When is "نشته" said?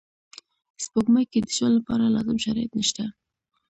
2.79-3.03